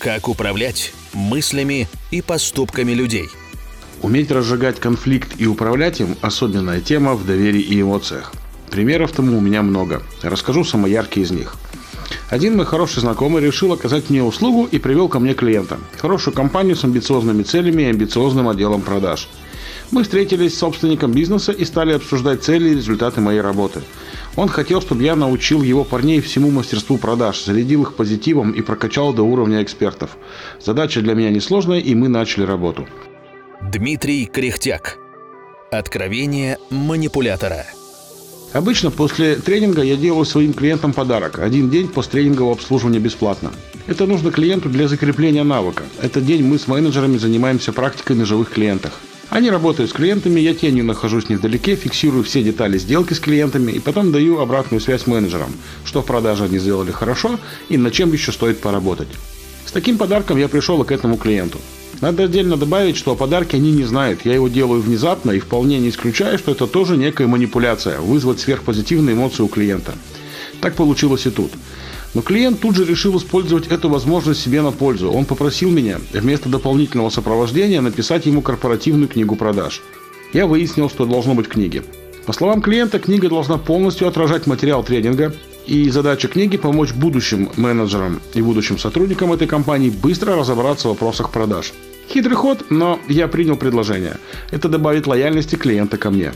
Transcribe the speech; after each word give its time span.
Как 0.00 0.30
управлять 0.30 0.94
мыслями 1.12 1.86
и 2.10 2.22
поступками 2.22 2.92
людей. 2.92 3.28
Уметь 4.00 4.30
разжигать 4.30 4.80
конфликт 4.80 5.34
и 5.36 5.46
управлять 5.46 6.00
им– 6.00 6.16
особенная 6.22 6.80
тема 6.80 7.14
в 7.14 7.26
доверии 7.26 7.60
и 7.60 7.82
эмоциях. 7.82 8.32
Примеров 8.70 9.12
тому 9.12 9.36
у 9.36 9.42
меня 9.42 9.60
много. 9.60 10.02
Расскажу 10.22 10.64
самые 10.64 10.94
яркие 10.94 11.26
из 11.26 11.32
них. 11.32 11.54
Один 12.30 12.56
мой 12.56 12.64
хороший 12.64 13.00
знакомый 13.00 13.42
решил 13.42 13.74
оказать 13.74 14.08
мне 14.08 14.22
услугу 14.22 14.64
и 14.64 14.78
привел 14.78 15.10
ко 15.10 15.18
мне 15.18 15.34
клиента. 15.34 15.78
Хорошую 15.98 16.32
компанию 16.32 16.76
с 16.76 16.84
амбициозными 16.84 17.42
целями 17.42 17.82
и 17.82 17.90
амбициозным 17.90 18.48
отделом 18.48 18.80
продаж. 18.80 19.28
Мы 19.90 20.04
встретились 20.04 20.54
с 20.54 20.60
собственником 20.60 21.12
бизнеса 21.12 21.52
и 21.52 21.66
стали 21.66 21.92
обсуждать 21.92 22.42
цели 22.42 22.70
и 22.70 22.74
результаты 22.74 23.20
моей 23.20 23.42
работы. 23.42 23.82
Он 24.40 24.48
хотел, 24.48 24.80
чтобы 24.80 25.02
я 25.02 25.16
научил 25.16 25.60
его 25.60 25.84
парней 25.84 26.22
всему 26.22 26.50
мастерству 26.50 26.96
продаж, 26.96 27.44
зарядил 27.44 27.82
их 27.82 27.94
позитивом 27.94 28.52
и 28.52 28.62
прокачал 28.62 29.12
до 29.12 29.22
уровня 29.22 29.62
экспертов. 29.62 30.16
Задача 30.58 31.02
для 31.02 31.12
меня 31.12 31.28
несложная, 31.28 31.78
и 31.78 31.94
мы 31.94 32.08
начали 32.08 32.44
работу. 32.44 32.88
Дмитрий 33.60 34.24
Кряхтяк. 34.24 34.96
Откровение 35.70 36.56
манипулятора. 36.70 37.66
Обычно 38.54 38.90
после 38.90 39.34
тренинга 39.34 39.82
я 39.82 39.96
делаю 39.96 40.24
своим 40.24 40.54
клиентам 40.54 40.94
подарок. 40.94 41.38
Один 41.38 41.68
день 41.68 41.88
посттренингового 41.88 42.54
обслуживания 42.54 42.98
бесплатно. 42.98 43.52
Это 43.88 44.06
нужно 44.06 44.32
клиенту 44.32 44.70
для 44.70 44.88
закрепления 44.88 45.44
навыка. 45.44 45.82
Этот 46.00 46.24
день 46.24 46.44
мы 46.44 46.58
с 46.58 46.66
менеджерами 46.66 47.18
занимаемся 47.18 47.74
практикой 47.74 48.16
на 48.16 48.24
живых 48.24 48.48
клиентах. 48.48 49.00
Они 49.30 49.48
работают 49.48 49.90
с 49.90 49.92
клиентами, 49.92 50.40
я 50.40 50.54
тенью 50.54 50.84
нахожусь 50.84 51.28
невдалеке, 51.28 51.76
фиксирую 51.76 52.24
все 52.24 52.42
детали 52.42 52.78
сделки 52.78 53.14
с 53.14 53.20
клиентами 53.20 53.70
и 53.70 53.78
потом 53.78 54.10
даю 54.10 54.40
обратную 54.40 54.80
связь 54.80 55.06
менеджерам, 55.06 55.52
что 55.84 56.02
в 56.02 56.04
продаже 56.04 56.44
они 56.44 56.58
сделали 56.58 56.90
хорошо 56.90 57.38
и 57.68 57.76
над 57.76 57.92
чем 57.92 58.12
еще 58.12 58.32
стоит 58.32 58.58
поработать. 58.58 59.08
С 59.64 59.70
таким 59.70 59.98
подарком 59.98 60.36
я 60.36 60.48
пришел 60.48 60.82
к 60.82 60.90
этому 60.90 61.16
клиенту. 61.16 61.58
Надо 62.00 62.24
отдельно 62.24 62.56
добавить, 62.56 62.96
что 62.96 63.12
о 63.12 63.14
подарке 63.14 63.58
они 63.58 63.70
не 63.70 63.84
знают. 63.84 64.22
Я 64.24 64.34
его 64.34 64.48
делаю 64.48 64.80
внезапно 64.80 65.30
и 65.30 65.38
вполне 65.38 65.78
не 65.78 65.90
исключаю, 65.90 66.36
что 66.36 66.50
это 66.50 66.66
тоже 66.66 66.96
некая 66.96 67.28
манипуляция, 67.28 68.00
вызвать 68.00 68.40
сверхпозитивные 68.40 69.14
эмоции 69.14 69.44
у 69.44 69.48
клиента. 69.48 69.94
Так 70.60 70.74
получилось 70.74 71.26
и 71.26 71.30
тут. 71.30 71.52
Но 72.14 72.22
клиент 72.22 72.60
тут 72.60 72.74
же 72.74 72.84
решил 72.84 73.16
использовать 73.18 73.68
эту 73.68 73.88
возможность 73.88 74.40
себе 74.40 74.62
на 74.62 74.72
пользу. 74.72 75.12
Он 75.12 75.24
попросил 75.24 75.70
меня 75.70 76.00
вместо 76.12 76.48
дополнительного 76.48 77.10
сопровождения 77.10 77.80
написать 77.80 78.26
ему 78.26 78.42
корпоративную 78.42 79.08
книгу 79.08 79.36
продаж. 79.36 79.82
Я 80.32 80.46
выяснил, 80.46 80.90
что 80.90 81.06
должно 81.06 81.34
быть 81.34 81.46
в 81.46 81.50
книге. 81.50 81.84
По 82.26 82.32
словам 82.32 82.62
клиента, 82.62 82.98
книга 82.98 83.28
должна 83.28 83.58
полностью 83.58 84.06
отражать 84.06 84.46
материал 84.46 84.84
тренинга, 84.84 85.32
и 85.66 85.88
задача 85.88 86.28
книги– 86.28 86.56
помочь 86.58 86.92
будущим 86.92 87.50
менеджерам 87.56 88.20
и 88.34 88.42
будущим 88.42 88.78
сотрудникам 88.78 89.32
этой 89.32 89.46
компании 89.46 89.90
быстро 89.90 90.36
разобраться 90.36 90.88
в 90.88 90.92
вопросах 90.92 91.30
продаж. 91.30 91.72
Хитрый 92.08 92.34
ход, 92.34 92.66
но 92.70 92.98
я 93.08 93.28
принял 93.28 93.56
предложение. 93.56 94.16
Это 94.50 94.68
добавит 94.68 95.06
лояльности 95.06 95.54
клиента 95.54 95.96
ко 95.96 96.10
мне. 96.10 96.32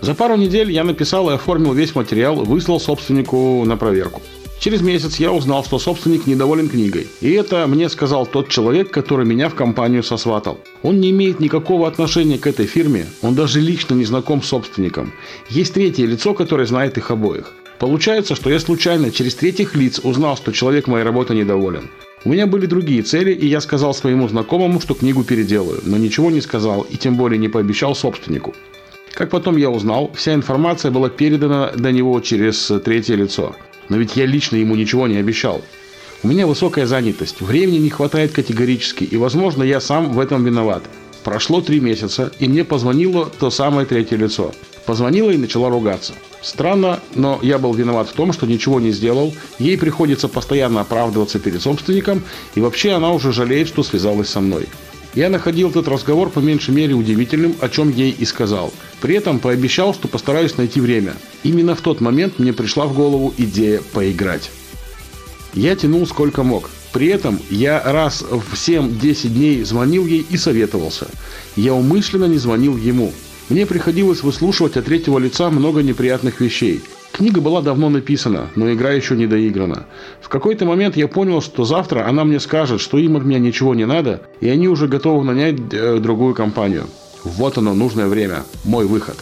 За 0.00 0.14
пару 0.14 0.36
недель 0.36 0.70
я 0.70 0.84
написал 0.84 1.30
и 1.30 1.34
оформил 1.34 1.72
весь 1.72 1.94
материал, 1.94 2.36
выслал 2.36 2.80
собственнику 2.80 3.64
на 3.64 3.76
проверку. 3.76 4.22
Через 4.62 4.80
месяц 4.80 5.16
я 5.16 5.32
узнал, 5.32 5.64
что 5.64 5.80
собственник 5.80 6.28
недоволен 6.28 6.68
книгой. 6.68 7.08
И 7.20 7.32
это 7.32 7.66
мне 7.66 7.88
сказал 7.88 8.26
тот 8.26 8.48
человек, 8.48 8.92
который 8.92 9.26
меня 9.26 9.48
в 9.48 9.56
компанию 9.56 10.04
сосватал. 10.04 10.60
Он 10.84 11.00
не 11.00 11.10
имеет 11.10 11.40
никакого 11.40 11.88
отношения 11.88 12.38
к 12.38 12.46
этой 12.46 12.66
фирме, 12.66 13.06
он 13.22 13.34
даже 13.34 13.60
лично 13.60 13.94
не 13.94 14.04
знаком 14.04 14.40
с 14.40 14.46
собственником. 14.46 15.12
Есть 15.50 15.74
третье 15.74 16.06
лицо, 16.06 16.32
которое 16.32 16.64
знает 16.64 16.96
их 16.96 17.10
обоих. 17.10 17.52
Получается, 17.80 18.36
что 18.36 18.50
я 18.50 18.60
случайно 18.60 19.10
через 19.10 19.34
третьих 19.34 19.74
лиц 19.74 19.98
узнал, 20.04 20.36
что 20.36 20.52
человек 20.52 20.86
моей 20.86 21.04
работы 21.04 21.34
недоволен. 21.34 21.90
У 22.24 22.28
меня 22.28 22.46
были 22.46 22.66
другие 22.66 23.02
цели, 23.02 23.32
и 23.32 23.48
я 23.48 23.60
сказал 23.60 23.92
своему 23.94 24.28
знакомому, 24.28 24.80
что 24.80 24.94
книгу 24.94 25.24
переделаю, 25.24 25.80
но 25.82 25.96
ничего 25.96 26.30
не 26.30 26.40
сказал 26.40 26.82
и 26.82 26.96
тем 26.96 27.16
более 27.16 27.40
не 27.40 27.48
пообещал 27.48 27.96
собственнику. 27.96 28.54
Как 29.12 29.30
потом 29.30 29.56
я 29.56 29.70
узнал, 29.70 30.12
вся 30.14 30.34
информация 30.34 30.92
была 30.92 31.08
передана 31.08 31.72
до 31.76 31.90
него 31.90 32.20
через 32.20 32.70
третье 32.84 33.16
лицо. 33.16 33.56
Но 33.88 33.96
ведь 33.96 34.16
я 34.16 34.26
лично 34.26 34.56
ему 34.56 34.74
ничего 34.74 35.06
не 35.06 35.16
обещал. 35.16 35.62
У 36.22 36.28
меня 36.28 36.46
высокая 36.46 36.86
занятость, 36.86 37.40
времени 37.40 37.78
не 37.78 37.90
хватает 37.90 38.32
категорически, 38.32 39.02
и, 39.02 39.16
возможно, 39.16 39.64
я 39.64 39.80
сам 39.80 40.12
в 40.12 40.20
этом 40.20 40.44
виноват. 40.44 40.84
Прошло 41.24 41.60
три 41.60 41.80
месяца, 41.80 42.32
и 42.38 42.48
мне 42.48 42.64
позвонило 42.64 43.26
то 43.26 43.50
самое 43.50 43.86
третье 43.86 44.16
лицо. 44.16 44.52
Позвонила 44.86 45.30
и 45.30 45.36
начала 45.36 45.70
ругаться. 45.70 46.14
Странно, 46.40 47.00
но 47.14 47.38
я 47.42 47.58
был 47.58 47.72
виноват 47.72 48.08
в 48.08 48.12
том, 48.12 48.32
что 48.32 48.46
ничего 48.46 48.80
не 48.80 48.90
сделал. 48.90 49.32
Ей 49.58 49.78
приходится 49.78 50.28
постоянно 50.28 50.80
оправдываться 50.80 51.38
перед 51.38 51.62
собственником, 51.62 52.22
и 52.56 52.60
вообще 52.60 52.92
она 52.92 53.12
уже 53.12 53.32
жалеет, 53.32 53.68
что 53.68 53.82
связалась 53.82 54.28
со 54.28 54.40
мной. 54.40 54.66
Я 55.14 55.28
находил 55.28 55.68
этот 55.68 55.88
разговор 55.88 56.30
по 56.30 56.38
меньшей 56.38 56.74
мере 56.74 56.94
удивительным, 56.94 57.54
о 57.60 57.68
чем 57.68 57.90
ей 57.90 58.10
и 58.10 58.24
сказал. 58.24 58.72
При 59.00 59.14
этом 59.14 59.40
пообещал, 59.40 59.92
что 59.92 60.08
постараюсь 60.08 60.56
найти 60.56 60.80
время. 60.80 61.14
Именно 61.42 61.74
в 61.74 61.82
тот 61.82 62.00
момент 62.00 62.38
мне 62.38 62.54
пришла 62.54 62.86
в 62.86 62.94
голову 62.94 63.34
идея 63.36 63.82
поиграть. 63.92 64.50
Я 65.52 65.76
тянул 65.76 66.06
сколько 66.06 66.42
мог. 66.42 66.70
При 66.94 67.08
этом 67.08 67.38
я 67.50 67.82
раз 67.84 68.22
в 68.22 68.54
7-10 68.54 69.28
дней 69.28 69.62
звонил 69.64 70.06
ей 70.06 70.26
и 70.28 70.38
советовался. 70.38 71.08
Я 71.56 71.74
умышленно 71.74 72.24
не 72.24 72.38
звонил 72.38 72.78
ему. 72.78 73.12
Мне 73.50 73.66
приходилось 73.66 74.22
выслушивать 74.22 74.78
от 74.78 74.86
третьего 74.86 75.18
лица 75.18 75.50
много 75.50 75.82
неприятных 75.82 76.40
вещей. 76.40 76.82
Книга 77.12 77.42
была 77.42 77.60
давно 77.60 77.90
написана, 77.90 78.48
но 78.56 78.72
игра 78.72 78.92
еще 78.92 79.14
не 79.14 79.26
доиграна. 79.26 79.84
В 80.22 80.30
какой-то 80.30 80.64
момент 80.64 80.96
я 80.96 81.08
понял, 81.08 81.42
что 81.42 81.64
завтра 81.64 82.08
она 82.08 82.24
мне 82.24 82.40
скажет, 82.40 82.80
что 82.80 82.96
им 82.96 83.16
от 83.16 83.24
меня 83.24 83.38
ничего 83.38 83.74
не 83.74 83.84
надо, 83.84 84.22
и 84.40 84.48
они 84.48 84.66
уже 84.66 84.88
готовы 84.88 85.22
нанять 85.22 85.56
э, 85.72 85.98
другую 85.98 86.34
компанию. 86.34 86.86
Вот 87.22 87.58
оно, 87.58 87.74
нужное 87.74 88.08
время. 88.08 88.44
Мой 88.64 88.86
выход. 88.86 89.16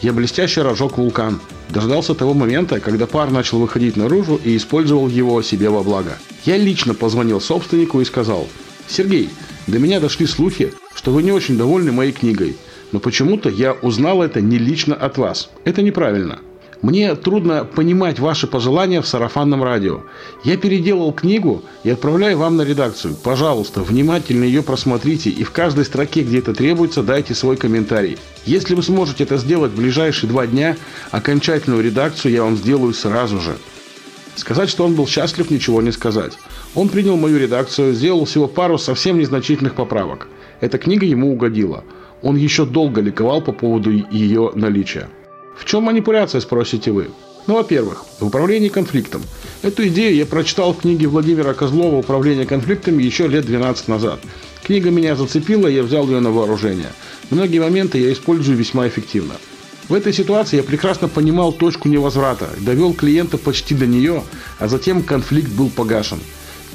Я 0.00 0.14
блестяще 0.14 0.62
разжег 0.62 0.96
вулкан. 0.96 1.40
Дождался 1.68 2.14
того 2.14 2.32
момента, 2.32 2.80
когда 2.80 3.06
пар 3.06 3.30
начал 3.30 3.58
выходить 3.58 3.96
наружу 3.96 4.40
и 4.42 4.56
использовал 4.56 5.08
его 5.08 5.42
себе 5.42 5.68
во 5.68 5.82
благо. 5.82 6.16
Я 6.46 6.56
лично 6.56 6.94
позвонил 6.94 7.40
собственнику 7.40 8.00
и 8.00 8.06
сказал, 8.06 8.48
«Сергей, 8.86 9.28
до 9.66 9.78
меня 9.78 10.00
дошли 10.00 10.26
слухи, 10.26 10.72
что 10.94 11.10
вы 11.10 11.22
не 11.22 11.32
очень 11.32 11.58
довольны 11.58 11.92
моей 11.92 12.12
книгой. 12.12 12.56
Но 12.92 13.00
почему-то 13.00 13.50
я 13.50 13.74
узнал 13.74 14.22
это 14.22 14.40
не 14.40 14.56
лично 14.56 14.94
от 14.94 15.18
вас. 15.18 15.50
Это 15.64 15.82
неправильно. 15.82 16.38
Мне 16.80 17.16
трудно 17.16 17.64
понимать 17.64 18.20
ваши 18.20 18.46
пожелания 18.46 19.02
в 19.02 19.06
сарафанном 19.06 19.64
радио. 19.64 20.02
Я 20.44 20.56
переделал 20.56 21.12
книгу 21.12 21.62
и 21.82 21.90
отправляю 21.90 22.38
вам 22.38 22.56
на 22.56 22.62
редакцию. 22.62 23.16
Пожалуйста, 23.16 23.82
внимательно 23.82 24.44
ее 24.44 24.62
просмотрите 24.62 25.28
и 25.30 25.42
в 25.42 25.50
каждой 25.50 25.84
строке, 25.84 26.22
где 26.22 26.38
это 26.38 26.54
требуется, 26.54 27.02
дайте 27.02 27.34
свой 27.34 27.56
комментарий. 27.56 28.16
Если 28.44 28.74
вы 28.74 28.82
сможете 28.84 29.24
это 29.24 29.38
сделать 29.38 29.72
в 29.72 29.76
ближайшие 29.76 30.30
два 30.30 30.46
дня, 30.46 30.76
окончательную 31.10 31.82
редакцию 31.82 32.32
я 32.32 32.44
вам 32.44 32.56
сделаю 32.56 32.94
сразу 32.94 33.40
же. 33.40 33.56
Сказать, 34.36 34.68
что 34.68 34.84
он 34.84 34.94
был 34.94 35.08
счастлив, 35.08 35.50
ничего 35.50 35.82
не 35.82 35.90
сказать. 35.90 36.38
Он 36.76 36.88
принял 36.88 37.16
мою 37.16 37.38
редакцию, 37.38 37.92
сделал 37.92 38.24
всего 38.24 38.46
пару 38.46 38.78
совсем 38.78 39.18
незначительных 39.18 39.74
поправок. 39.74 40.28
Эта 40.60 40.78
книга 40.78 41.06
ему 41.06 41.32
угодила– 41.32 41.82
он 42.22 42.36
еще 42.36 42.66
долго 42.66 43.00
ликовал 43.00 43.40
по 43.40 43.52
поводу 43.52 43.90
ее 43.90 44.50
наличия. 44.54 45.08
В 45.58 45.64
чем 45.64 45.82
манипуляция, 45.82 46.40
спросите 46.40 46.92
вы? 46.92 47.10
Ну, 47.46 47.54
во-первых, 47.54 48.04
в 48.20 48.26
управлении 48.26 48.68
конфликтом. 48.68 49.22
Эту 49.62 49.88
идею 49.88 50.14
я 50.14 50.24
прочитал 50.24 50.72
в 50.72 50.80
книге 50.80 51.08
Владимира 51.08 51.52
Козлова 51.52 51.96
«Управление 51.96 52.46
конфликтами» 52.46 53.02
еще 53.02 53.26
лет 53.26 53.44
12 53.44 53.88
назад. 53.88 54.20
Книга 54.62 54.90
меня 54.90 55.16
зацепила, 55.16 55.66
я 55.66 55.82
взял 55.82 56.06
ее 56.06 56.20
на 56.20 56.30
вооружение. 56.30 56.92
Многие 57.30 57.58
моменты 57.58 57.98
я 57.98 58.12
использую 58.12 58.56
весьма 58.56 58.86
эффективно. 58.86 59.34
В 59.88 59.94
этой 59.94 60.12
ситуации 60.12 60.58
я 60.58 60.62
прекрасно 60.62 61.08
понимал 61.08 61.52
точку 61.52 61.88
невозврата, 61.88 62.50
довел 62.60 62.92
клиента 62.92 63.38
почти 63.38 63.74
до 63.74 63.86
нее, 63.86 64.22
а 64.58 64.68
затем 64.68 65.02
конфликт 65.02 65.50
был 65.50 65.70
погашен. 65.70 66.20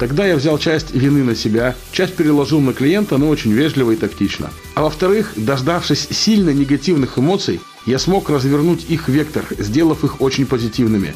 Тогда 0.04 0.28
я 0.28 0.36
взял 0.36 0.58
часть 0.58 0.94
вины 0.94 1.24
на 1.24 1.34
себя, 1.34 1.78
часть 1.94 2.16
переложил 2.16 2.60
на 2.60 2.74
клиента, 2.74 3.18
но 3.18 3.30
очень 3.30 3.54
вежливо 3.54 3.92
и 3.92 3.96
тактично. 3.96 4.50
А 4.76 4.82
во-вторых, 4.82 5.32
дождавшись 5.38 6.10
сильно 6.12 6.50
негативных 6.50 7.18
эмоций, 7.18 7.62
я 7.86 7.98
смог 8.00 8.30
развернуть 8.30 8.84
их 8.90 9.08
вектор, 9.08 9.46
сделав 9.58 10.04
их 10.04 10.20
очень 10.20 10.46
позитивными. 10.46 11.14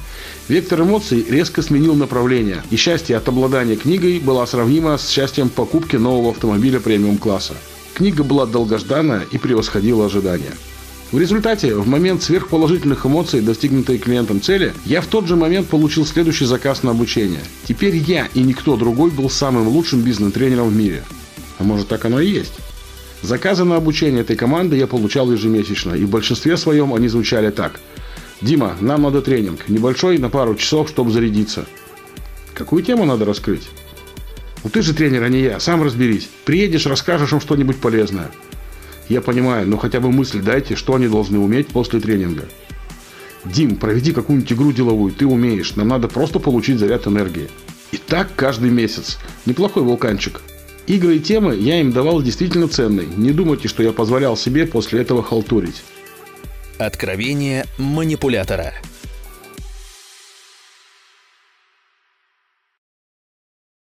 Вектор 0.47 0.83
эмоций 0.83 1.25
резко 1.29 1.61
сменил 1.61 1.95
направление, 1.95 2.63
и 2.69 2.77
счастье 2.77 3.17
от 3.17 3.27
обладания 3.27 3.75
книгой 3.75 4.19
было 4.19 4.45
сравнимо 4.45 4.97
с 4.97 5.09
счастьем 5.09 5.49
покупки 5.49 5.97
нового 5.97 6.31
автомобиля 6.31 6.79
премиум-класса. 6.79 7.55
Книга 7.93 8.23
была 8.23 8.45
долгожданная 8.45 9.25
и 9.29 9.37
превосходила 9.37 10.05
ожидания. 10.05 10.53
В 11.11 11.19
результате, 11.19 11.73
в 11.73 11.87
момент 11.87 12.21
сверхположительных 12.21 13.05
эмоций, 13.05 13.39
достигнутой 13.39 13.97
клиентом 13.97 14.41
цели, 14.41 14.73
я 14.83 14.99
в 14.99 15.07
тот 15.07 15.25
же 15.25 15.37
момент 15.37 15.67
получил 15.67 16.05
следующий 16.05 16.43
заказ 16.43 16.83
на 16.83 16.91
обучение. 16.91 17.39
Теперь 17.63 17.95
я 17.95 18.27
и 18.33 18.43
никто 18.43 18.75
другой 18.75 19.09
был 19.09 19.29
самым 19.29 19.69
лучшим 19.69 20.01
бизнес-тренером 20.01 20.67
в 20.67 20.75
мире. 20.75 21.03
А 21.59 21.63
может 21.63 21.87
так 21.87 22.03
оно 22.03 22.19
и 22.19 22.27
есть? 22.27 22.53
Заказы 23.21 23.63
на 23.63 23.77
обучение 23.77 24.21
этой 24.21 24.35
команды 24.35 24.75
я 24.75 24.85
получал 24.85 25.31
ежемесячно, 25.31 25.93
и 25.93 26.03
в 26.03 26.09
большинстве 26.09 26.57
своем 26.57 26.93
они 26.93 27.07
звучали 27.07 27.51
так. 27.51 27.79
«Дима, 28.41 28.75
нам 28.81 29.01
надо 29.01 29.21
тренинг, 29.21 29.67
небольшой, 29.69 30.17
на 30.17 30.29
пару 30.29 30.55
часов, 30.55 30.89
чтобы 30.89 31.11
зарядиться». 31.11 31.65
Какую 32.53 32.83
тему 32.83 33.05
надо 33.05 33.23
раскрыть? 33.23 33.69
Ну 34.63 34.69
ты 34.69 34.81
же 34.81 34.93
тренер, 34.93 35.23
а 35.23 35.29
не 35.29 35.41
я, 35.41 35.59
сам 35.59 35.83
разберись. 35.83 36.27
Приедешь, 36.43 36.85
расскажешь 36.85 37.31
им 37.31 37.39
что-нибудь 37.39 37.77
полезное. 37.77 38.29
Я 39.09 39.21
понимаю, 39.21 39.67
но 39.67 39.77
хотя 39.77 39.99
бы 39.99 40.11
мысль 40.11 40.41
дайте, 40.41 40.75
что 40.75 40.95
они 40.95 41.07
должны 41.07 41.39
уметь 41.39 41.67
после 41.67 41.99
тренинга. 41.99 42.45
Дим, 43.45 43.77
проведи 43.77 44.11
какую-нибудь 44.11 44.51
игру 44.51 44.71
деловую, 44.73 45.13
ты 45.13 45.25
умеешь. 45.25 45.75
Нам 45.75 45.87
надо 45.87 46.07
просто 46.07 46.39
получить 46.39 46.79
заряд 46.79 47.07
энергии. 47.07 47.49
И 47.91 47.97
так 47.97 48.29
каждый 48.35 48.69
месяц. 48.69 49.17
Неплохой 49.45 49.83
вулканчик. 49.83 50.41
Игры 50.87 51.17
и 51.17 51.19
темы 51.19 51.55
я 51.55 51.79
им 51.79 51.91
давал 51.91 52.21
действительно 52.21 52.67
ценные. 52.67 53.07
Не 53.15 53.31
думайте, 53.31 53.67
что 53.67 53.83
я 53.83 53.91
позволял 53.91 54.35
себе 54.35 54.65
после 54.65 55.01
этого 55.01 55.23
халтурить. 55.23 55.83
Откровение 56.77 57.65
манипулятора– 57.77 58.73